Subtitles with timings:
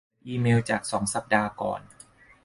[0.03, 1.81] เปิดอีเมลจากสองสัปดาห์ก่อน